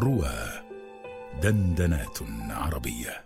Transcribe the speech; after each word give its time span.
روى 0.00 0.30
دندنات 1.42 2.18
عربية. 2.50 3.24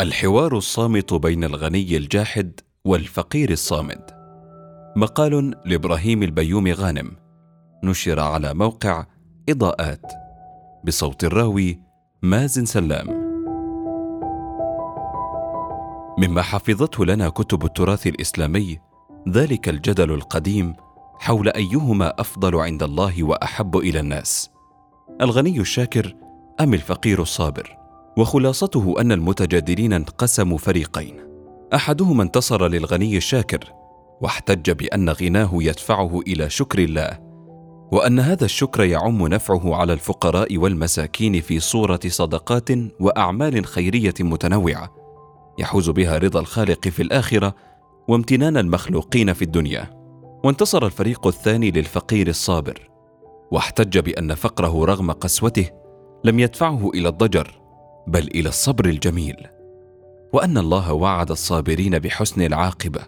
الحوار 0.00 0.56
الصامت 0.56 1.14
بين 1.14 1.44
الغني 1.44 1.96
الجاحد 1.96 2.60
والفقير 2.84 3.50
الصامد. 3.50 4.10
مقال 4.96 5.54
لإبراهيم 5.64 6.22
البيومي 6.22 6.72
غانم. 6.72 7.16
نشر 7.84 8.20
على 8.20 8.54
موقع 8.54 9.06
إضاءات. 9.48 10.12
بصوت 10.84 11.24
الراوي 11.24 11.80
مازن 12.22 12.64
سلام. 12.64 13.06
مما 16.18 16.42
حفظته 16.42 17.04
لنا 17.04 17.28
كتب 17.28 17.64
التراث 17.64 18.06
الإسلامي 18.06 18.78
ذلك 19.28 19.68
الجدل 19.68 20.12
القديم 20.12 20.74
حول 21.26 21.48
أيهما 21.48 22.12
أفضل 22.18 22.54
عند 22.54 22.82
الله 22.82 23.24
وأحب 23.24 23.76
إلى 23.76 24.00
الناس. 24.00 24.50
الغني 25.20 25.60
الشاكر 25.60 26.14
أم 26.60 26.74
الفقير 26.74 27.22
الصابر؟ 27.22 27.76
وخلاصته 28.18 28.94
أن 29.00 29.12
المتجادلين 29.12 29.92
انقسموا 29.92 30.58
فريقين. 30.58 31.14
أحدهما 31.74 32.22
انتصر 32.22 32.68
للغني 32.68 33.16
الشاكر 33.16 33.72
واحتج 34.20 34.70
بأن 34.70 35.10
غناه 35.10 35.50
يدفعه 35.52 36.20
إلى 36.26 36.50
شكر 36.50 36.78
الله 36.78 37.18
وأن 37.92 38.20
هذا 38.20 38.44
الشكر 38.44 38.84
يعم 38.84 39.26
نفعه 39.26 39.74
على 39.74 39.92
الفقراء 39.92 40.56
والمساكين 40.56 41.40
في 41.40 41.60
صورة 41.60 42.00
صدقات 42.06 42.68
وأعمال 43.00 43.66
خيرية 43.66 44.14
متنوعة. 44.20 44.94
يحوز 45.58 45.90
بها 45.90 46.18
رضا 46.18 46.40
الخالق 46.40 46.88
في 46.88 47.02
الآخرة 47.02 47.54
وامتنان 48.08 48.56
المخلوقين 48.56 49.32
في 49.32 49.42
الدنيا. 49.42 49.95
وانتصر 50.46 50.86
الفريق 50.86 51.26
الثاني 51.26 51.70
للفقير 51.70 52.28
الصابر 52.28 52.88
واحتج 53.50 53.98
بأن 53.98 54.34
فقره 54.34 54.84
رغم 54.84 55.10
قسوته 55.12 55.70
لم 56.24 56.38
يدفعه 56.38 56.90
إلى 56.94 57.08
الضجر 57.08 57.60
بل 58.06 58.28
إلى 58.34 58.48
الصبر 58.48 58.84
الجميل. 58.84 59.36
وأن 60.32 60.58
الله 60.58 60.92
وعد 60.92 61.30
الصابرين 61.30 61.98
بحسن 61.98 62.42
العاقبة 62.42 63.00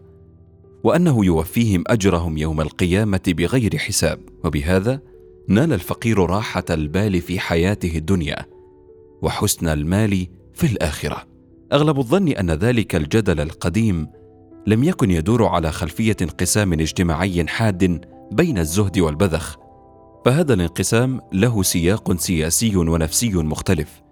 وأنه 0.85 1.25
يوفيهم 1.25 1.85
أجرهم 1.87 2.39
يوم 2.39 2.61
القيامة 2.61 3.21
بغير 3.27 3.79
حساب. 3.79 4.21
وبهذا 4.45 5.01
نال 5.49 5.73
الفقير 5.73 6.19
راحة 6.19 6.65
البال 6.71 7.21
في 7.21 7.41
حياته 7.41 7.99
الدنيا 7.99 8.47
وحسن 9.23 9.69
المال 9.69 10.27
في 10.55 10.67
الآخرة. 10.67 11.27
أغلب 11.73 11.99
الظن 11.99 12.29
أن 12.29 12.51
ذلك 12.51 12.97
الجدل 12.97 13.41
القديم 13.41 14.07
لم 14.69 14.85
يكن 14.85 15.11
يدور 15.11 15.47
على 15.47 15.73
خلفية 15.73 16.17
انقسام 16.23 16.73
اجتماعي 16.73 17.47
حاد 17.47 18.05
بين 18.33 18.59
الزهد 18.59 18.99
والبذخ 18.99 19.57
فهذا 20.25 20.55
الانقسام 20.55 21.21
له 21.33 21.63
سياق 21.63 22.17
سياسي 22.17 22.77
ونفسي 22.77 23.31
مختلف 23.35 24.03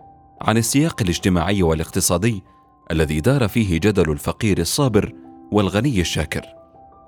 عن 0.41 0.57
السياق 0.57 1.03
الاجتماعي 1.03 1.63
والاقتصادي 1.63 2.43
الذي 2.91 3.21
دار 3.21 3.49
فيه 3.49 3.81
جدل 3.81 4.13
الفقير 4.13 4.59
الصابر 4.59 5.13
والغني 5.53 6.01
الشاكر 6.01 6.43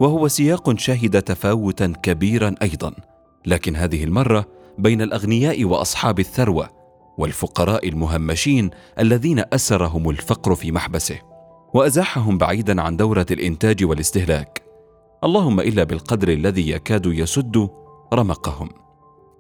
وهو 0.00 0.28
سياق 0.28 0.78
شهد 0.78 1.22
تفاوتا 1.22 1.92
كبيرا 2.02 2.54
أيضا 2.62 2.92
لكن 3.46 3.76
هذه 3.76 4.04
المرة 4.04 4.46
بين 4.78 5.02
الأغنياء 5.02 5.64
وأصحاب 5.64 6.18
الثروة 6.18 6.68
والفقراء 7.18 7.88
المهمشين 7.88 8.70
الذين 8.98 9.44
أسرهم 9.52 10.10
الفقر 10.10 10.54
في 10.54 10.72
محبسه. 10.72 11.37
وأزاحهم 11.74 12.38
بعيدا 12.38 12.82
عن 12.82 12.96
دورة 12.96 13.26
الإنتاج 13.30 13.84
والاستهلاك. 13.84 14.62
اللهم 15.24 15.60
إلا 15.60 15.84
بالقدر 15.84 16.28
الذي 16.28 16.70
يكاد 16.70 17.06
يسد 17.06 17.68
رمقهم. 18.14 18.68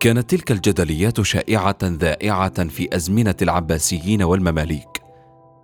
كانت 0.00 0.30
تلك 0.30 0.52
الجدليات 0.52 1.20
شائعة 1.20 1.78
ذائعة 1.82 2.68
في 2.68 2.96
أزمنة 2.96 3.34
العباسيين 3.42 4.22
والمماليك. 4.22 5.02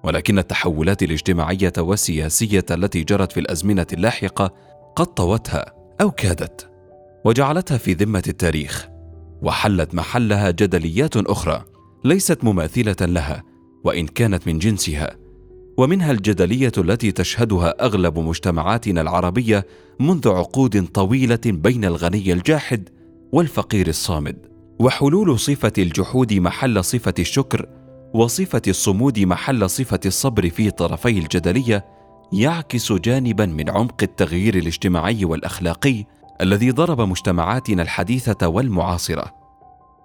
ولكن 0.04 0.38
التحولات 0.38 1.02
الاجتماعية 1.02 1.72
والسياسية 1.78 2.66
التي 2.70 3.04
جرت 3.04 3.32
في 3.32 3.40
الأزمنة 3.40 3.86
اللاحقة 3.92 4.54
قد 4.96 5.06
طوتها 5.06 5.64
أو 6.00 6.10
كادت 6.10 6.70
وجعلتها 7.24 7.78
في 7.78 7.92
ذمة 7.92 8.22
التاريخ 8.28 8.88
وحلت 9.42 9.94
محلها 9.94 10.50
جدليات 10.50 11.16
أخرى 11.16 11.64
ليست 12.04 12.44
مماثلة 12.44 12.96
لها 13.00 13.42
وإن 13.84 14.06
كانت 14.06 14.46
من 14.46 14.58
جنسها. 14.58 15.23
ومنها 15.76 16.12
الجدلية 16.12 16.72
التي 16.78 17.12
تشهدها 17.12 17.84
أغلب 17.84 18.18
مجتمعاتنا 18.18 19.00
العربية 19.00 19.66
منذ 20.00 20.28
عقود 20.28 20.86
طويلة 20.86 21.40
بين 21.46 21.84
الغني 21.84 22.32
الجاحد 22.32 22.88
والفقير 23.32 23.88
الصامد. 23.88 24.46
وحلول 24.78 25.38
صفة 25.38 25.72
الجحود 25.78 26.34
محل 26.34 26.84
صفة 26.84 27.14
الشكر 27.18 27.68
وصفة 28.14 28.62
الصمود 28.68 29.18
محل 29.18 29.70
صفة 29.70 30.00
الصبر 30.06 30.50
في 30.50 30.70
طرفي 30.70 31.18
الجدلية 31.18 31.84
يعكس 32.32 32.92
جانبا 32.92 33.46
من 33.46 33.70
عمق 33.70 34.02
التغيير 34.02 34.54
الاجتماعي 34.54 35.24
والأخلاقي 35.24 36.04
الذي 36.40 36.70
ضرب 36.70 37.00
مجتمعاتنا 37.00 37.82
الحديثة 37.82 38.48
والمعاصرة. 38.48 39.34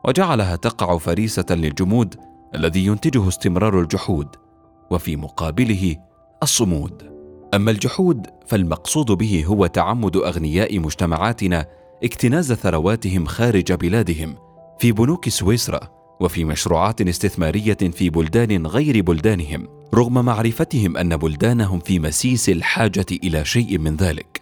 وجعلها 0.05 0.55
تقع 0.55 0.97
فريسة 0.97 1.45
للجمود 1.49 2.15
الذي 2.55 2.85
ينتجه 2.85 3.27
استمرار 3.27 3.81
الجحود. 3.81 4.48
وفي 4.91 5.15
مقابله 5.15 5.95
الصمود. 6.43 7.09
أما 7.53 7.71
الجحود 7.71 8.27
فالمقصود 8.47 9.11
به 9.11 9.43
هو 9.47 9.65
تعمد 9.65 10.15
أغنياء 10.17 10.79
مجتمعاتنا 10.79 11.65
اكتناز 12.03 12.53
ثرواتهم 12.53 13.25
خارج 13.25 13.73
بلادهم 13.73 14.35
في 14.79 14.91
بنوك 14.91 15.29
سويسرا 15.29 15.79
وفي 16.19 16.45
مشروعات 16.45 17.01
استثمارية 17.01 17.73
في 17.73 18.09
بلدان 18.09 18.67
غير 18.67 19.01
بلدانهم 19.01 19.67
رغم 19.93 20.25
معرفتهم 20.25 20.97
أن 20.97 21.17
بلدانهم 21.17 21.79
في 21.79 21.99
مسيس 21.99 22.49
الحاجة 22.49 23.05
إلى 23.23 23.45
شيء 23.45 23.77
من 23.77 23.95
ذلك. 23.95 24.41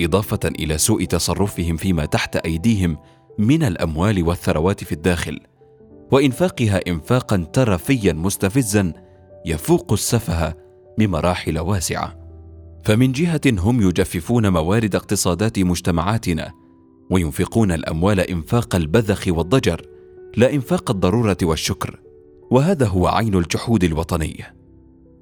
إضافة 0.00 0.40
إلى 0.44 0.78
سوء 0.78 1.04
تصرفهم 1.04 1.76
فيما 1.76 2.04
تحت 2.04 2.36
أيديهم 2.36 2.98
من 3.38 3.62
الأموال 3.62 4.22
والثروات 4.22 4.84
في 4.84 4.92
الداخل 4.92 5.40
وإنفاقها 6.12 6.80
انفاقا 6.88 7.46
ترفيا 7.52 8.12
مستفزا 8.12 8.92
يفوق 9.46 9.92
السفه 9.92 10.54
بمراحل 10.98 11.58
واسعة. 11.58 12.16
فمن 12.84 13.12
جهة 13.12 13.40
هم 13.46 13.88
يجففون 13.88 14.48
موارد 14.48 14.94
اقتصادات 14.94 15.58
مجتمعاتنا 15.58 16.52
وينفقون 17.10 17.72
الأموال 17.72 18.20
إنفاق 18.20 18.76
البذخ 18.76 19.28
والضجر 19.28 19.82
لا 20.36 20.54
إنفاق 20.54 20.90
الضرورة 20.90 21.36
والشكر. 21.42 22.00
وهذا 22.50 22.86
هو 22.86 23.06
عين 23.06 23.34
الجحود 23.34 23.84
الوطني. 23.84 24.44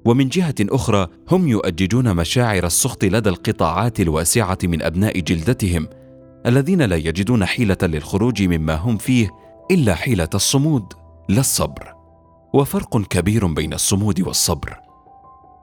ومن 0.05 0.29
جهة 0.29 0.55
أخرى 0.61 1.07
هم 1.31 1.47
يؤججون 1.47 2.15
مشاعر 2.15 2.65
السخط 2.65 3.05
لدى 3.05 3.29
القطاعات 3.29 3.99
الواسعة 3.99 4.57
من 4.63 4.81
أبناء 4.81 5.19
جلدتهم 5.19 5.87
الذين 6.45 6.81
لا 6.81 6.95
يجدون 6.95 7.45
حيلة 7.45 7.77
للخروج 7.83 8.43
مما 8.43 8.75
هم 8.75 8.97
فيه 8.97 9.29
إلا 9.71 9.95
حيلة 9.95 10.29
الصمود 10.33 10.93
لا 11.29 11.39
الصبر. 11.39 11.94
وفرق 12.55 13.01
كبير 13.01 13.47
بين 13.47 13.73
الصمود 13.73 14.21
والصبر. 14.21 14.79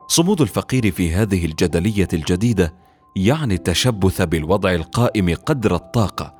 صمود 0.09 0.41
الفقير 0.41 0.91
في 0.91 1.13
هذه 1.13 1.45
الجدلية 1.45 2.09
الجديدة 2.13 2.75
يعني 3.17 3.55
التشبث 3.55 4.23
بالوضع 4.23 4.75
القائم 4.75 5.35
قدر 5.47 5.75
الطاقة 5.75 6.35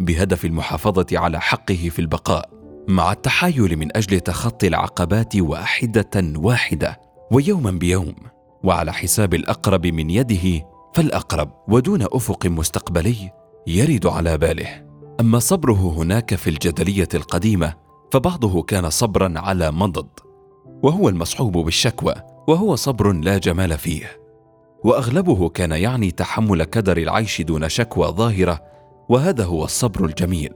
بهدف 0.00 0.44
المحافظة 0.44 1.06
على 1.12 1.40
حقه 1.40 1.88
في 1.90 1.98
البقاء 1.98 2.50
مع 2.88 3.12
التحايل 3.12 3.76
من 3.76 3.96
أجل 3.96 4.20
تخطي 4.20 4.66
العقبات 4.66 5.36
واحدة 5.36 6.10
واحدة. 6.36 7.00
ويوما 7.30 7.70
بيوم 7.70 8.14
وعلى 8.64 8.92
حساب 8.92 9.34
الأقرب 9.34 9.86
من 9.86 10.10
يده 10.10 10.66
فالأقرب 10.94 11.50
ودون 11.68 12.02
أفق 12.02 12.46
مستقبلي 12.46 13.30
يرد 13.66 14.06
على 14.06 14.38
باله. 14.38 14.86
أما 15.20 15.38
صبره 15.38 15.94
هناك 15.98 16.34
في 16.34 16.50
الجدلية 16.50 17.08
القديمة 17.14 17.81
فبعضه 18.12 18.62
كان 18.62 18.90
صبرا 18.90 19.32
على 19.36 19.70
مضض 19.70 20.08
وهو 20.82 21.08
المصحوب 21.08 21.58
بالشكوى 21.58 22.14
وهو 22.48 22.76
صبر 22.76 23.12
لا 23.12 23.38
جمال 23.38 23.78
فيه. 23.78 24.20
وأغلبه 24.84 25.48
كان 25.48 25.72
يعني 25.72 26.10
تحمل 26.10 26.64
كدر 26.64 26.96
العيش 26.96 27.40
دون 27.40 27.68
شكوى 27.68 28.08
ظاهرة 28.08 28.62
وهذا 29.08 29.44
هو 29.44 29.64
الصبر 29.64 30.04
الجميل. 30.04 30.52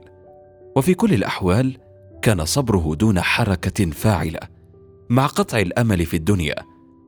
وفي 0.75 0.93
كل 0.93 1.13
الأحوال 1.13 1.77
كان 2.21 2.45
صبره 2.45 2.95
دون 2.95 3.21
حركة 3.21 3.91
فاعلة 3.91 4.39
مع 5.09 5.25
قطع 5.25 5.59
الأمل 5.59 6.05
في 6.05 6.17
الدنيا 6.17 6.55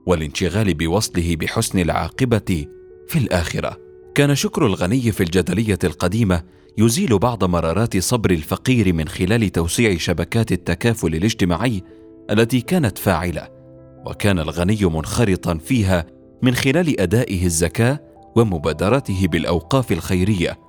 والانشغال 0.05 0.73
بوصله 0.73 1.35
بحسن 1.35 1.79
العاقبة 1.79 2.65
في 3.07 3.19
الآخرة. 3.19 3.77
كان 4.15 4.35
شكر 4.35 4.65
الغني 4.65 5.11
في 5.11 5.23
الجدلية 5.23 5.79
القديمة 5.83 6.43
يزيل 6.77 7.19
بعض 7.19 7.43
مرارات 7.43 7.97
صبر 7.97 8.31
الفقير 8.31 8.93
من 8.93 9.07
خلال 9.07 9.49
توسيع 9.49 9.97
شبكات 9.97 10.51
التكافل 10.51 11.15
الاجتماعي 11.15 11.83
التي 12.31 12.61
كانت 12.61 12.97
فاعلة 12.97 13.47
وكان 14.05 14.39
الغني 14.39 14.85
منخرطا 14.85 15.57
فيها 15.57 16.05
من 16.41 16.55
خلال 16.55 16.99
أدائه 16.99 17.45
الزكاة 17.45 17.99
ومبادرته 18.35 19.27
بالأوقاف 19.27 19.91
الخيرية 19.91 20.59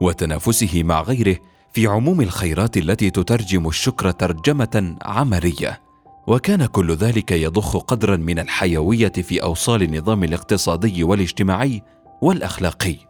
وتنافسه 0.00 0.82
مع 0.82 1.02
غيره 1.02 1.36
في 1.72 1.86
عموم 1.86 2.20
الخيرات 2.20 2.76
التي 2.76 3.10
تترجم 3.10 3.68
الشكر 3.68 4.10
ترجمة 4.10 4.96
عملية. 5.02 5.80
وكان 6.26 6.66
كل 6.66 6.94
ذلك 6.94 7.32
يضخ 7.32 7.76
قدرا 7.76 8.16
من 8.16 8.38
الحيوية 8.38 9.12
في 9.12 9.42
أوصال 9.42 9.82
النظام 9.82 10.24
الاقتصادي 10.24 11.04
والاجتماعي 11.04 11.82
والأخلاقي. 12.22 13.07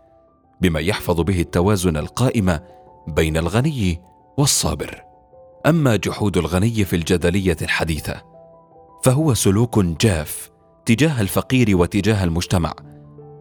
بما 0.60 0.81
يحفظ 0.81 1.20
به 1.20 1.40
التوازن 1.40 1.96
القائم 1.96 2.58
بين 3.06 3.37
الغني 3.37 4.00
والصابر. 4.37 5.02
أما 5.66 5.96
جحود 5.96 6.37
الغني 6.37 6.84
في 6.84 6.96
الجدلية 6.96 7.56
الحديثة 7.62 8.22
فهو 9.05 9.34
سلوك 9.34 9.78
جاف 9.78 10.50
تجاه 10.87 11.20
الفقير 11.20 11.76
وتجاه 11.76 12.25
المجتمع 12.25 12.75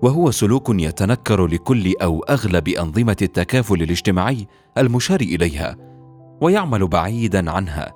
وهو 0.01 0.31
سلوك 0.31 0.69
يتنكر 0.69 1.47
لكل 1.47 1.93
أو 2.01 2.23
أغلب 2.23 2.67
أنظمة 2.67 3.17
التكافل 3.21 3.81
الاجتماعي 3.81 4.47
المشار 4.77 5.21
إليها 5.21 5.75
ويعمل 6.41 6.87
بعيدا 6.87 7.51
عنها 7.51 7.93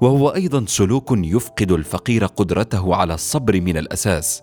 وهو 0.00 0.28
أيضا 0.28 0.64
سلوك 0.66 1.10
يفقد 1.10 1.72
الفقير 1.72 2.26
قدرته 2.26 2.94
على 2.94 3.14
الصبر 3.14 3.60
من 3.60 3.76
الأساس 3.76 4.42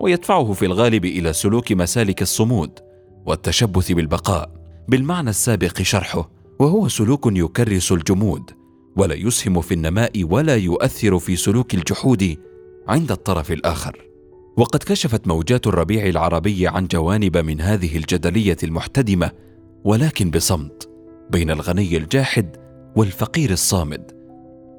ويدفعه 0.00 0.52
في 0.52 0.64
الغالب 0.66 1.04
إلى 1.04 1.32
سلوك 1.32 1.72
مسالك 1.72 2.22
الصمود. 2.22 2.78
والتشبث 3.26 3.92
بالبقاء. 3.92 4.50
بالمعنى 4.88 5.30
السابق 5.30 5.82
شرحه 5.82 6.30
وهو 6.58 6.88
سلوك 6.88 7.26
يكرس 7.32 7.92
الجمود 7.92 8.50
ولا 8.96 9.14
يسهم 9.14 9.60
في 9.60 9.74
النماء 9.74 10.24
ولا 10.24 10.56
يؤثر 10.56 11.18
في 11.18 11.36
سلوك 11.36 11.74
الجحود 11.74 12.36
عند 12.88 13.12
الطرف 13.12 13.52
الآخر. 13.52 14.08
وقد 14.56 14.82
كشفت 14.82 15.28
موجات 15.28 15.66
الربيع 15.66 16.06
العربي 16.06 16.68
عن 16.68 16.86
جوانب 16.86 17.36
من 17.36 17.60
هذه 17.60 17.96
الجدلية 17.96 18.56
المحتدمة 18.62 19.30
ولكن 19.84 20.30
بصمت 20.30 20.88
بين 21.30 21.50
الغني 21.50 21.96
الجاحد 21.96 22.56
والفقير 22.96 23.50
الصامد. 23.50 24.12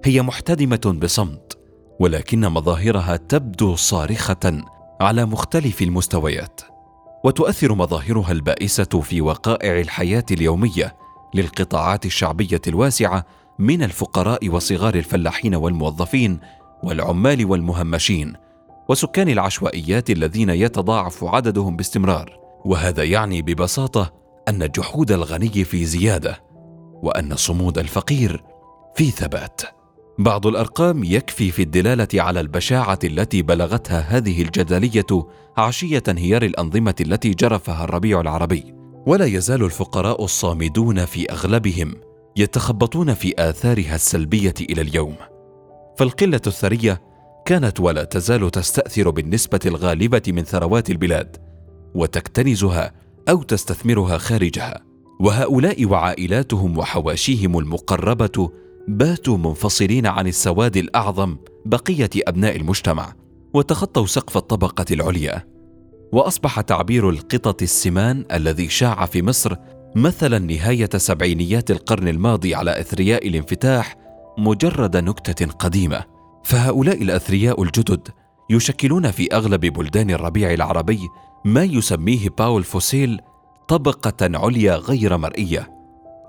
هي 0.06 0.21
محتدمة 0.21 0.97
بصمت 1.01 1.57
ولكن 2.00 2.42
مظاهرها 2.42 3.15
تبدو 3.15 3.75
صارخة 3.75 4.63
على 5.01 5.25
مختلف 5.25 5.81
المستويات. 5.81 6.62
وتؤثر 7.24 7.75
مظاهرها 7.75 8.31
البائسة 8.31 9.01
في 9.01 9.21
وقائع 9.21 9.80
الحياة 9.80 10.25
اليومية 10.31 10.95
للقطاعات 11.33 12.06
الشعبية 12.06 12.62
الواسعة 12.68 13.25
من 13.60 13.83
الفقراء 13.83 14.50
وصغار 14.50 14.95
الفلاحين 14.95 15.56
والموظفين 15.56 16.39
والعمال 16.83 17.45
والمهمشين 17.45 18.33
وسكان 18.89 19.30
العشوائيات 19.30 20.10
الذين 20.10 20.50
يتضاعف 20.50 21.24
عددهم 21.24 21.75
باستمرار. 21.75 22.39
وهذا 22.66 23.04
يعني 23.04 23.42
ببساطة 23.42 24.13
أن 24.48 24.68
جحود 24.68 25.12
الغني 25.12 25.63
في 25.63 25.86
زيادة 25.86 26.44
وأن 27.04 27.36
صمود 27.36 27.77
الفقير 27.77 28.44
في 28.95 29.12
ثبات. 29.12 29.62
بعض 30.19 30.48
الأرقام 30.48 31.04
يكفي 31.04 31.51
في 31.51 31.62
الدلالة 31.62 32.07
على 32.13 32.39
البشاعة 32.39 33.00
التي 33.04 33.42
بلغتها 33.42 34.00
هذه 34.00 34.42
الجدلية 34.42 35.27
عشية 35.57 36.04
انهيار 36.10 36.44
الأنظمة 36.44 36.95
التي 37.01 37.30
جرفها 37.30 37.83
الربيع 37.83 38.21
العربي. 38.21 38.74
ولا 39.06 39.25
يزال 39.25 39.63
الفقراء 39.63 40.24
الصامدون 40.24 41.06
في 41.06 41.31
أغلبهم 41.31 41.95
يتخبطون 42.38 43.13
في 43.13 43.33
آثارها 43.39 43.95
السلبية 43.95 44.54
إلى 44.62 44.81
اليوم. 44.81 45.16
فالقلة 45.98 46.42
الثرية 46.48 47.01
كانت 47.45 47.80
ولا 47.80 48.04
تزال 48.04 48.51
تستأثر 48.51 49.10
بالنسبة 49.10 49.60
الغالبة 49.66 50.24
من 50.27 50.44
ثروات 50.44 50.89
البلاد 50.89 51.38
وتكتنزها 51.95 52.94
أو 53.30 53.44
تستثمرها 53.44 54.18
خارجها. 54.18 54.83
وهؤلاء 55.19 55.86
وعائلاتهم 55.86 56.77
وحواشيهم 56.77 57.60
المقربة 57.60 58.51
باتوا 58.89 59.38
منفصلين 59.38 60.07
عن 60.07 60.27
السواد 60.27 60.77
الأعظم 60.77 61.38
بقية 61.65 62.09
أبناء 62.27 62.56
المجتمع 62.56 63.13
وتخطوا 63.53 64.06
سقف 64.06 64.38
الطبقة 64.38 64.86
العليا. 64.91 65.47
وأصبح 66.12 66.62
تعبير 66.62 67.09
القطط 67.09 67.62
السمان 67.62 68.25
الذي 68.31 68.69
شاع 68.69 69.06
في 69.06 69.21
مصر 69.21 69.56
مثلا 69.95 70.39
نهاية 70.39 70.89
سبعينيات 70.97 71.71
القرن 71.71 72.07
الماضي 72.07 72.56
على 72.56 72.80
إثرياء 72.80 73.27
الانفتاح 73.27 73.95
مجرد 74.38 74.97
نكتة 74.97 75.45
قديمة. 75.45 76.03
فهؤلاء 76.44 77.01
الأثرياء 77.01 77.63
الجدد 77.63 78.07
يشكلون 78.50 79.12
في 79.12 79.35
أغلب 79.35 79.65
بلدان 79.65 80.09
الربيع 80.09 80.53
العربي 80.53 81.00
ما 81.45 81.63
يسميه 81.63 82.30
باول 82.38 82.63
فوسيل 82.63 83.19
طبقة 83.68 84.38
عليا 84.38 84.75
غير 84.75 85.18
مرئية 85.18 85.69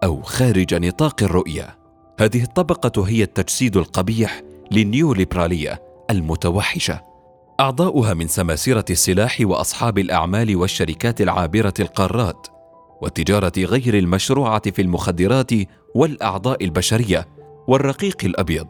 أو 0.04 0.22
خارج 0.22 0.74
نطاق 0.74 1.22
الرؤية. 1.22 1.79
هذه 2.20 2.42
الطبقة 2.42 3.08
هي 3.08 3.22
التجسيد 3.22 3.76
القبيح 3.76 4.42
للنيوليبرالية 4.72 5.82
المتوحشة. 6.10 7.00
أعضاؤها 7.60 8.14
من 8.14 8.28
سماسرة 8.28 8.84
السلاح 8.90 9.38
وأصحاب 9.40 9.98
الأعمال 9.98 10.56
والشركات 10.56 11.20
العابرة 11.20 11.74
القارات 11.80 12.46
والتجاره 13.02 13.52
غير 13.58 13.98
المشروعة 13.98 14.70
في 14.70 14.82
المخدرات 14.82 15.50
والأعضاء 15.94 16.64
البشرية 16.64 17.28
والرقيق 17.68 18.24
الأبيض. 18.24 18.68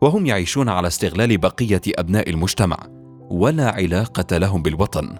وهم 0.00 0.26
يعيشون 0.26 0.68
على 0.68 0.86
استغلال 0.86 1.38
بقية 1.38 1.82
أبناء 1.88 2.30
المجتمع 2.30 2.78
ولا 3.30 3.70
علاقة 3.70 4.36
لهم 4.36 4.62
بالوطن 4.62 5.18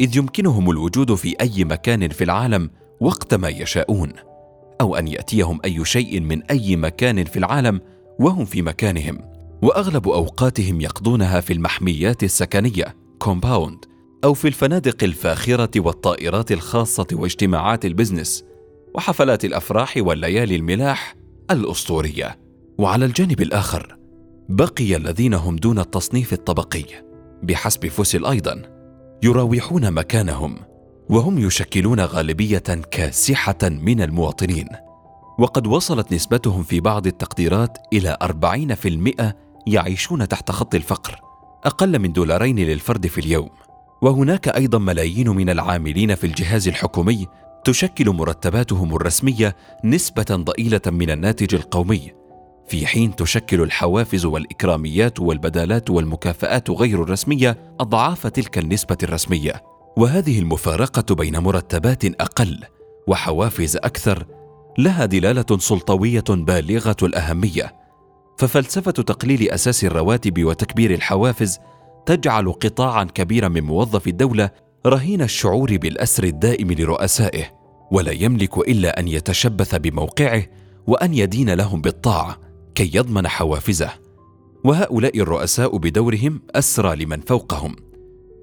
إذ 0.00 0.16
يمكنهم 0.16 0.70
الوجود 0.70 1.14
في 1.14 1.36
أي 1.40 1.64
مكان 1.64 2.08
في 2.08 2.24
العالم 2.24 2.70
وقت 3.00 3.34
ما 3.34 3.48
يشاءون. 3.48 4.12
أو 4.80 4.96
أن 4.96 5.08
يأتيهم 5.08 5.60
أي 5.64 5.84
شيء 5.84 6.20
من 6.20 6.42
أي 6.42 6.76
مكان 6.76 7.24
في 7.24 7.38
العالم 7.38 7.80
وهم 8.18 8.44
في 8.44 8.62
مكانهم. 8.62 9.18
وأغلب 9.62 10.08
أوقاتهم 10.08 10.80
يقضونها 10.80 11.40
في 11.40 11.52
المحميات 11.52 12.22
السكنية 12.22 12.96
compound 13.18 13.84
أو 14.24 14.34
في 14.34 14.48
الفنادق 14.48 15.04
الفاخرة 15.04 15.70
والطائرات 15.80 16.52
الخاصة 16.52 17.06
واجتماعات 17.12 17.84
ال 17.84 17.91
business 17.91 18.44
وحفلات 18.94 19.44
الأفراح 19.44 19.94
والليالي 19.96 20.56
الملاح 20.56 21.14
الأسطورية. 21.50 22.38
وعلى 22.78 23.04
الجانب 23.04 23.40
الآخر 23.40 23.96
بقي 24.48 24.96
الذين 24.96 25.34
هم 25.34 25.56
دون 25.56 25.78
التصنيف 25.78 26.32
الطبقي. 26.32 26.84
بحسب 27.42 27.86
فوسيل 27.88 28.26
أيضا 28.26 28.62
يراوحون 29.22 29.90
مكانهم 29.90 30.56
وهم 31.10 31.38
يشكلون 31.38 32.00
غالبية 32.00 32.58
كاسحة 32.90 33.58
من 33.62 34.02
المواطنين. 34.02 34.68
وقد 35.38 35.66
وصلت 35.66 36.12
نسبتهم 36.12 36.62
في 36.62 36.80
بعض 36.80 37.06
التقديرات 37.06 37.78
إلى 37.92 38.16
40% 38.22 39.34
يعيشون 39.66 40.28
تحت 40.28 40.50
خط 40.50 40.74
الفقر 40.74 41.20
أقل 41.64 41.98
من 41.98 42.12
دولارين 42.12 42.58
للفرد 42.58 43.06
في 43.06 43.18
اليوم. 43.18 43.48
وهناك 44.02 44.48
أيضا 44.48 44.78
ملايين 44.78 45.28
من 45.28 45.50
العاملين 45.50 46.14
في 46.14 46.26
الجهاز 46.26 46.68
الحكومي 46.68 47.26
تشكل 47.64 48.10
مرتباتهم 48.10 48.96
الرسمية 48.96 49.56
نسبة 49.84 50.26
ضئيلة 50.30 50.80
من 50.86 51.10
الناتج 51.10 51.54
القومي. 51.54 52.12
في 52.68 52.86
حين 52.86 53.16
تشكل 53.16 53.60
الحوافز 53.62 54.24
والإكراميات 54.24 55.20
والبدالات 55.20 55.90
والمكافآت 55.90 56.70
غير 56.70 57.02
الرسمية 57.02 57.56
أضعاف 57.80 58.26
تلك 58.26 58.58
النسبة 58.58 58.98
الرسمية. 59.02 59.75
وهذه 59.96 60.38
المفارقة 60.38 61.14
بين 61.14 61.38
مرتبات 61.38 62.04
أقل 62.04 62.64
وحوافز 63.06 63.76
أكثر 63.76 64.26
لها 64.78 65.06
دلالة 65.06 65.58
سلطوية 65.58 66.24
بالغة 66.28 66.96
الأهمية. 67.02 67.74
ففلسفة 68.38 68.90
تقليل 68.90 69.50
أساس 69.50 69.84
الرواتب 69.84 70.44
وتكبير 70.44 70.94
الحوافز 70.94 71.58
تجعل 72.06 72.52
قطاعا 72.52 73.04
كبيرا 73.04 73.48
من 73.48 73.62
موظفي 73.62 74.10
الدولة 74.10 74.50
رهين 74.86 75.22
الشعور 75.22 75.76
بالأسر 75.76 76.24
الدائم 76.24 76.72
لرؤسائه 76.72 77.44
ولا 77.90 78.12
يملك 78.12 78.58
إلا 78.58 79.00
أن 79.00 79.08
يتشبث 79.08 79.74
بموقعه 79.74 80.42
وأن 80.86 81.14
يدين 81.14 81.50
لهم 81.50 81.80
بالطاعة 81.80 82.38
كي 82.74 82.90
يضمن 82.94 83.28
حوافزه. 83.28 83.90
وهؤلاء 84.64 85.20
الرؤساء 85.20 85.76
بدورهم 85.76 86.42
أسرى 86.54 86.96
لمن 86.96 87.20
فوقهم. 87.20 87.85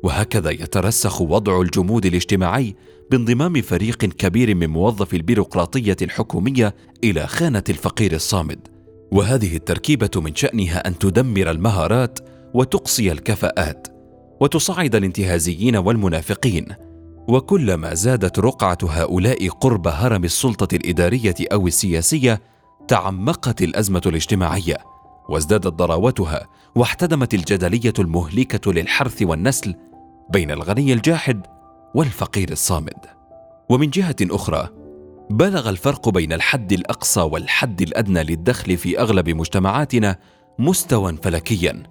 وهكذا 0.04 0.52
يترسخ 0.52 1.22
وضع 1.22 1.62
الجمود 1.62 2.06
الاجتماعي 2.06 2.76
بانضمام 3.12 3.62
فريق 3.62 3.98
كبير 3.98 4.56
من 4.56 4.70
موظفي 4.70 5.16
البيروقراطية 5.18 5.98
الحكومية 6.02 6.76
إلى 7.04 7.28
خانة 7.28 7.64
الفقير 7.70 8.14
الصامد. 8.14 8.68
وهذه 9.12 9.56
التركيبة 9.56 10.10
من 10.16 10.36
شأنها 10.36 10.88
أن 10.88 10.98
تدمر 10.98 11.52
المهارات 11.52 12.20
وتقصي 12.54 13.12
الكفاءات 13.12 13.88
وتصعد 14.42 14.96
الانتهازيين 14.96 15.76
والمنافقين. 15.76 16.66
وكلما 17.28 17.94
زادت 17.94 18.40
رقعة 18.40 18.78
هؤلاء 18.84 19.50
قرب 19.50 19.88
هرم 19.88 20.24
السلطة 20.24 20.76
الإدارية 20.76 21.36
أو 21.54 21.68
السياسية 21.68 22.42
تعمقت 22.88 23.62
الأزمة 23.62 24.02
الاجتماعية 24.06 24.78
وازدادت 25.30 25.68
ضراوتها 25.68 26.48
واحتدمت 26.76 27.34
الجدلية 27.34 27.94
المهلكة 28.00 28.74
للحرث 28.74 29.22
والنسل 29.22 29.76
بين 30.30 30.52
الغني 30.52 30.94
الجاحد 30.94 31.48
والفقير 31.96 32.52
الصامد. 32.52 33.06
ومن 33.70 33.90
جهة 33.90 34.16
أخرى 34.22 34.70
بلغ 35.30 35.70
الفرق 35.70 36.10
بين 36.10 36.34
الحد 36.34 36.74
الأقصى 36.74 37.22
والحد 37.22 37.82
الأدنى 37.82 38.24
للدخل 38.24 38.78
في 38.78 39.00
أغلب 39.00 39.30
مجتمعاتنا 39.30 40.18
مستوى 40.60 41.18
فلكيا 41.24 41.84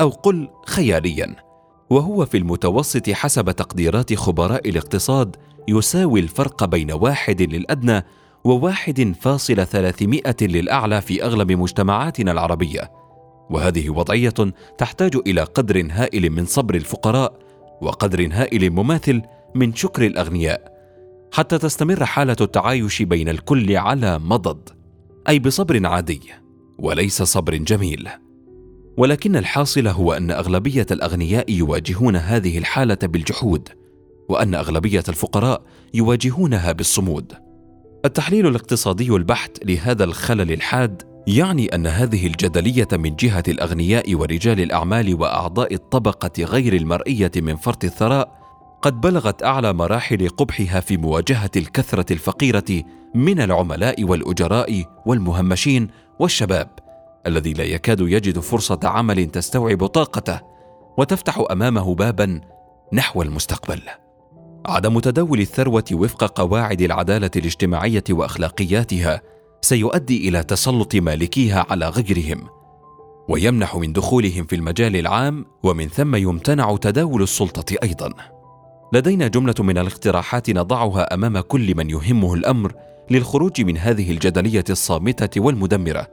أو 0.00 0.08
قل 0.08 0.48
خياليا 0.66 1.36
وهو 1.90 2.26
في 2.26 2.36
المتوسط 2.36 3.10
حسب 3.10 3.50
تقديرات 3.50 4.14
خبراء 4.14 4.68
الاقتصاد 4.68 5.36
يساوي 5.68 6.20
الفرق 6.20 6.64
بين 6.64 6.92
واحد 6.92 7.42
للأدنى 7.42 8.04
وواحد 8.44 9.14
فاصل 9.20 9.66
ثلاثمائة 9.66 10.36
للأعلى 10.40 11.00
في 11.00 11.24
أغلب 11.24 11.52
مجتمعاتنا 11.52 12.32
العربية. 12.32 12.92
وهذه 13.50 13.90
وضعية 13.90 14.34
تحتاج 14.78 15.16
إلى 15.26 15.42
قدر 15.42 15.88
هائل 15.90 16.30
من 16.30 16.46
صبر 16.46 16.74
الفقراء 16.74 17.49
وقدر 17.82 18.28
هائل 18.32 18.70
مماثل 18.70 19.22
من 19.54 19.74
شكر 19.74 20.06
الأغنياء 20.06 20.80
حتى 21.32 21.58
تستمر 21.58 22.04
حالة 22.04 22.36
التعايش 22.40 23.02
بين 23.02 23.28
الكل 23.28 23.76
على 23.76 24.18
مضض 24.18 24.68
أي 25.28 25.38
بصبر 25.38 25.86
عادي 25.86 26.20
وليس 26.78 27.22
صبر 27.22 27.56
جميل. 27.56 28.08
ولكن 28.96 29.36
الحاصل 29.36 29.88
هو 29.88 30.12
أن 30.12 30.30
أغلبية 30.30 30.86
الأغنياء 30.90 31.50
يواجهون 31.50 32.16
هذه 32.16 32.58
الحالة 32.58 32.98
بالجحود 33.02 33.68
وأن 34.28 34.54
أغلبية 34.54 35.04
الفقراء 35.08 35.62
يواجهونها 35.94 36.72
بالصمود. 36.72 37.32
التحليل 38.04 38.46
الاقتصادي 38.46 39.10
البحت 39.10 39.64
لهذا 39.64 40.04
الخلل 40.04 40.52
الحاد 40.52 41.02
يعني 41.26 41.74
أن 41.74 41.86
هذه 41.86 42.26
الجدلية 42.26 42.88
من 42.92 43.16
جهة 43.16 43.42
الأغنياء 43.48 44.14
ورجال 44.14 44.60
الأعمال 44.60 45.20
وأعضاء 45.20 45.74
الطبقة 45.74 46.44
غير 46.44 46.72
المرئية 46.72 47.30
من 47.36 47.56
فرط 47.56 47.84
الثراء 47.84 48.40
قد 48.82 49.00
بلغت 49.00 49.42
أعلى 49.42 49.72
مراحل 49.72 50.28
قبحها 50.28 50.80
في 50.80 50.96
مواجهة 50.96 51.50
الكثرة 51.56 52.12
الفقيرة 52.12 52.84
من 53.14 53.40
العملاء 53.40 54.04
والأجراء 54.04 54.84
والمهمشين 55.06 55.88
والشباب 56.18 56.68
الذي 57.26 57.52
لا 57.52 57.64
يكاد 57.64 58.00
يجد 58.00 58.38
فرصة 58.38 58.80
عمل 58.84 59.26
تستوعب 59.26 59.86
طاقته 59.86 60.40
وتفتح 60.98 61.44
أمامه 61.50 61.94
بابا 61.94 62.40
نحو 62.92 63.22
المستقبل. 63.22 63.80
عدم 64.66 65.00
تداول 65.00 65.40
الثروة 65.40 65.84
وفق 65.92 66.24
قواعد 66.24 66.80
العدالة 66.80 67.30
الاجتماعية 67.36 68.04
وأخلاقياتها 68.10 69.20
سيؤدي 69.62 70.28
إلى 70.28 70.42
تسلط 70.42 70.96
مالكيها 70.96 71.66
على 71.70 71.88
غيرهم 71.88 72.48
ويمنح 73.28 73.76
من 73.76 73.92
دخولهم 73.92 74.44
في 74.44 74.56
المجال 74.56 74.96
العام 74.96 75.46
ومن 75.62 75.88
ثم 75.88 76.16
يمتنع 76.16 76.76
تداول 76.76 77.22
السلطة 77.22 77.76
أيضا. 77.82 78.12
لدينا 78.92 79.28
جملة 79.28 79.54
من 79.60 79.78
الاقتراحات 79.78 80.50
نضعها 80.50 81.14
أمام 81.14 81.40
كل 81.40 81.76
من 81.76 81.90
يهمه 81.90 82.34
الأمر 82.34 82.72
للخروج 83.10 83.60
من 83.60 83.78
هذه 83.78 84.10
الجدلية 84.10 84.64
الصامتة 84.70 85.40
والمدمرة. 85.40 86.06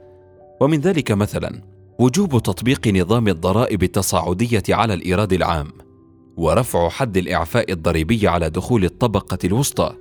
ومن 0.60 0.80
ذلك 0.80 1.12
مثلا 1.12 1.62
وجوب 1.98 2.42
تطبيق 2.42 2.88
نظام 2.88 3.28
الضرائب 3.28 3.82
التصاعدية 3.82 4.62
على 4.68 4.94
الإيراد 4.94 5.32
العام 5.32 5.72
ورفع 6.36 6.88
حد 6.88 7.16
الإعفاء 7.16 7.72
الضريبي 7.72 8.28
على 8.28 8.50
دخول 8.50 8.84
الطبقة 8.84 9.38
الوسطى 9.44 9.94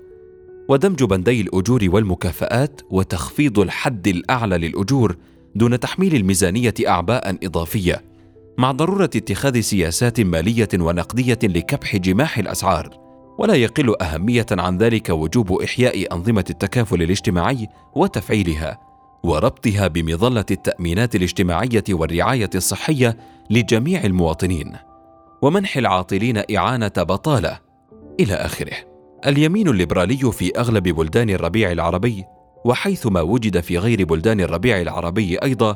ودمج 0.70 1.04
بندي 1.04 1.42
الأجور 1.42 1.80
والمكافآت 1.84 2.82
وتخفيض 2.90 3.60
الحد 3.60 4.08
الأعلى 4.08 4.58
للأجور 4.58 5.16
دون 5.56 5.80
تحميل 5.80 6.16
الميزانية 6.16 6.74
أعباء 6.88 7.38
إضافية 7.44 8.04
مع 8.58 8.72
ضرورة 8.72 9.10
اتخاذ 9.16 9.60
سياسات 9.60 10.20
مالية 10.20 10.68
ونقدية 10.74 11.40
لكبح 11.44 11.96
جماح 11.96 12.38
الأسعار. 12.38 12.98
ولا 13.40 13.54
يقل 13.54 13.96
أهمية 14.02 14.46
عن 14.52 14.78
ذلك 14.78 15.10
وجوب 15.10 15.62
إحياء 15.62 16.14
أنظمة 16.14 16.46
التكافل 16.50 17.02
الاجتماعي 17.02 17.68
وتفعيلها 17.96 18.80
وربطها 19.24 19.88
بمظلة 19.88 20.46
التأمينات 20.52 21.16
الاجتماعية 21.16 21.84
والرعاية 21.90 22.50
الصحية 22.56 23.18
لجميع 23.50 24.04
المواطنين 24.04 24.74
ومنح 25.42 25.78
العاطلين 25.78 26.44
إعانة 26.56 26.92
بطالة 26.98 27.60
إلى 28.20 28.34
آخره. 28.34 28.87
اليمين 29.26 29.68
الليبرالي 29.68 30.32
في 30.32 30.60
أغلب 30.60 30.84
بلدان 30.84 31.30
الربيع 31.30 31.72
العربي 31.72 32.26
وحيثما 32.66 33.22
وجد 33.22 33.60
في 33.60 33.78
غير 33.78 34.06
بلدان 34.06 34.42
الربيع 34.42 34.82
العربي 34.82 35.38
أيضا 35.38 35.76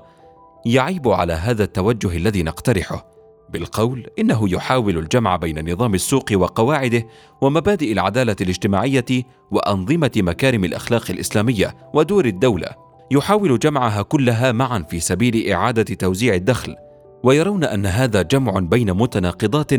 يعيب 0.65 1.07
على 1.07 1.33
هذا 1.33 1.63
التوجه 1.63 2.17
الذي 2.17 2.43
نقترحه 2.43 3.11
بالقول 3.49 4.07
إنه 4.19 4.49
يحاول 4.49 4.97
الجمع 4.97 5.35
بين 5.35 5.71
نظام 5.73 5.93
السوق 5.93 6.25
وقواعده 6.33 7.07
ومبادئ 7.41 7.91
العدالة 7.91 8.35
الاجتماعية 8.41 9.05
وأنظمة 9.51 10.11
مكارم 10.17 10.65
الأخلاق 10.65 11.11
الإسلامية 11.11 11.75
ودور 11.93 12.25
الدولة. 12.25 12.67
يحاول 13.11 13.59
جمعها 13.59 14.01
كلها 14.01 14.51
معا 14.51 14.79
في 14.79 14.99
سبيل 14.99 15.51
إعادة 15.51 15.83
توزيع 15.83 16.35
الدخل 16.35 16.75
ويرون 17.23 17.63
أن 17.63 17.85
هذا 17.85 18.21
جمع 18.21 18.59
بين 18.59 18.93
متناقضات 18.93 19.73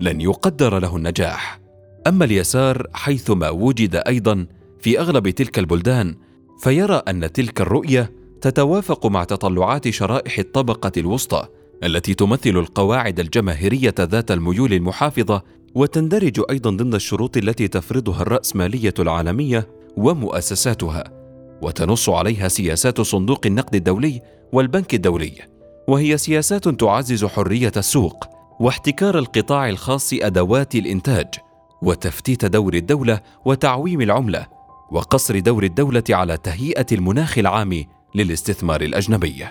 لن 0.00 0.20
يقدر 0.20 0.78
له 0.78 0.96
النجاح. 0.96 1.59
أما 2.06 2.24
اليسار 2.24 2.86
حيثما 2.92 3.50
وجد 3.50 4.02
أيضا 4.06 4.46
في 4.80 5.00
أغلب 5.00 5.28
تلك 5.30 5.58
البلدان 5.58 6.14
فيرى 6.62 7.02
أن 7.08 7.32
تلك 7.32 7.60
الرؤية 7.60 8.12
تتوافق 8.40 9.06
مع 9.06 9.24
تطلعات 9.24 9.88
شرائح 9.88 10.38
الطبقة 10.38 10.92
الوسطى 10.96 11.46
التي 11.84 12.14
تمثل 12.14 12.50
القواعد 12.50 13.20
الجماهيرية 13.20 13.94
ذات 14.00 14.30
الميول 14.30 14.72
المحافظة 14.72 15.42
وتندرج 15.74 16.42
أيضا 16.50 16.70
ضمن 16.70 16.94
الشروط 16.94 17.36
التي 17.36 17.68
تفرضها 17.68 18.22
الرأسمالية 18.22 18.94
العالمية 18.98 19.68
ومؤسساتها 19.96 21.04
وتنص 21.62 22.08
عليها 22.08 22.48
سياسات 22.48 23.00
صندوق 23.00 23.46
النقد 23.46 23.74
الدولي 23.74 24.22
والبنك 24.52 24.94
الدولي 24.94 25.32
وهي 25.88 26.18
سياسات 26.18 26.68
تعزز 26.68 27.24
حرية 27.24 27.72
السوق 27.76 28.24
واحتكار 28.60 29.18
القطاع 29.18 29.68
الخاص 29.68 30.12
أدوات 30.12 30.74
الإنتاج. 30.74 31.26
وتفتيت 31.82 32.44
دور 32.44 32.74
الدولة 32.74 33.20
وتعويم 33.44 34.00
العملة 34.00 34.46
وقصر 34.90 35.38
دور 35.38 35.64
الدولة 35.64 36.04
على 36.10 36.36
تهيئة 36.36 36.86
المناخ 36.92 37.38
العام 37.38 37.84
للاستثمار 38.14 38.80
الأجنبي. 38.80 39.46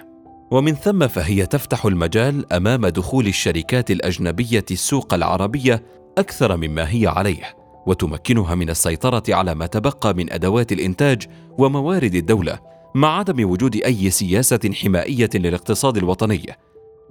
ومن 0.52 0.76
ثم 0.76 1.08
فهي 1.08 1.46
تفتح 1.46 1.86
المجال 1.86 2.54
أمام 2.54 2.88
دخول 2.88 3.28
الشركات 3.28 3.92
الأجنبية 3.92 4.66
السوق 4.72 5.14
العربية 5.14 5.84
أكثر 6.18 6.58
مما 6.58 6.90
هي 6.94 7.08
عليه 7.08 7.56
وتمكنها 7.86 8.56
من 8.56 8.70
السيطرة 8.70 9.24
على 9.30 9.56
ما 9.56 9.66
تبقى 9.66 10.14
من 10.14 10.34
أدوات 10.34 10.72
الإنتاج 10.72 11.28
وموارد 11.58 12.16
الدولة 12.16 12.60
مع 12.96 13.18
عدم 13.18 13.50
وجود 13.50 13.76
أي 13.76 14.10
سياسة 14.10 14.72
حمائية 14.84 15.30
للاقتصاد 15.36 15.98
الوطني 15.98 16.46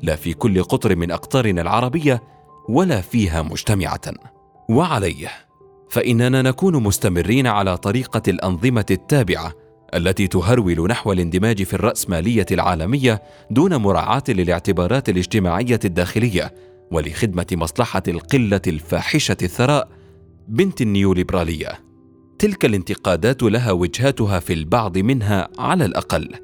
لا 0.03 0.17
في 0.17 0.35
كل 0.35 0.63
قطر 0.63 0.97
من 0.97 1.11
أقطارنا 1.11 1.63
العربية 1.63 2.23
ولا 2.69 3.01
فيها 3.01 3.43
مجتمعة. 3.43 4.01
وعليه. 4.71 5.29
فإننا 5.91 6.43
نكون 6.43 6.83
مستمرين 6.83 7.47
على 7.47 7.77
طريقة 7.77 8.23
الأنظمة 8.29 8.87
التابعة 8.91 9.53
التي 9.95 10.27
تهرول 10.27 10.87
نحو 10.87 11.13
الاندماج 11.13 11.63
في 11.63 11.75
الرأسمالية 11.75 12.47
العالمية 12.51 13.23
دون 13.51 13.77
مراعاة 13.77 14.23
للاعتبارات 14.29 15.09
الاجتماعية 15.09 15.81
الداخلية 15.85 16.55
ولخدمة 16.91 17.47
مصلحة 17.53 18.03
القلة 18.09 18.61
الفاحشة 18.67 19.37
الثراء 19.43 19.89
بنت 20.49 20.83
النيوليبرالية. 20.83 21.81
تلك 22.39 22.65
الانتقادات 22.65 23.43
لها 23.43 23.73
وجهاتها 23.73 24.39
في 24.39 24.53
البعض 24.53 24.99
منها 24.99 25.49
على 25.59 25.85
الأقل 25.85 26.35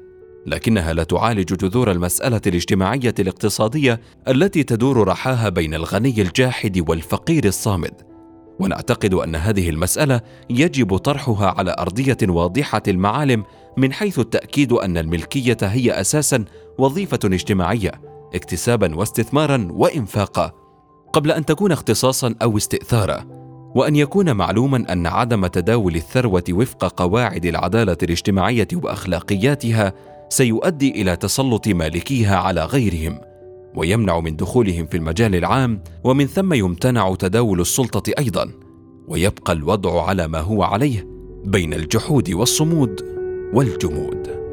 لكنها 0.45 0.93
لا 0.93 1.03
تعالج 1.03 1.53
جذور 1.55 1.91
المسألة 1.91 2.41
الاجتماعية 2.47 3.15
الاقتصادية 3.19 4.01
التي 4.27 4.63
تدور 4.63 5.07
رحاها 5.07 5.49
بين 5.49 5.73
الغني 5.73 6.21
الجاحد 6.21 6.85
والفقير 6.89 7.45
الصامد. 7.45 8.14
ونعتقد 8.59 9.13
أن 9.13 9.35
هذه 9.35 9.69
المسألة 9.69 10.21
يجب 10.49 10.97
طرحها 10.97 11.47
على 11.57 11.75
أرضية 11.79 12.17
واضحة 12.23 12.83
المعالم 12.87 13.43
من 13.77 13.93
حيث 13.93 14.19
التأكيد 14.19 14.71
أن 14.71 14.97
الملكية 14.97 15.57
هي 15.61 16.01
أساسا 16.01 16.45
وظيفة 16.77 17.19
اجتماعية 17.23 17.91
اكتسابا 18.35 18.95
واستثمارا 18.95 19.67
وانفاقا. 19.71 20.51
قبل 21.13 21.31
أن 21.31 21.45
تكون 21.45 21.71
اختصاصا 21.71 22.35
أو 22.41 22.57
استئثارا 22.57 23.25
وأن 23.75 23.95
يكون 23.95 24.31
معلوما 24.35 24.93
أن 24.93 25.07
عدم 25.07 25.47
تداول 25.47 25.95
الثروة 25.95 26.43
وفق 26.49 26.85
قواعد 26.85 27.45
العدالة 27.45 27.97
الاجتماعية 28.03 28.67
وأخلاقياتها 28.73 29.93
سيؤدي 30.29 31.01
إلى 31.01 31.15
تسلط 31.15 31.67
مالكيها 31.67 32.37
على 32.37 32.65
غيرهم. 32.65 33.19
ويمنع 33.75 34.19
من 34.19 34.35
دخولهم 34.35 34.85
في 34.85 34.97
المجال 34.97 35.35
العام 35.35 35.83
ومن 36.03 36.25
ثم 36.25 36.53
يمتنع 36.53 37.15
تداول 37.15 37.61
السلطة 37.61 38.11
أيضا 38.19 38.51
ويبقى 39.07 39.53
الوضع 39.53 40.03
على 40.03 40.27
ما 40.27 40.39
هو 40.39 40.63
عليه 40.63 41.07
بين 41.45 41.73
الجحود 41.73 42.31
والصمود 42.31 43.01
والجمود. 43.53 44.44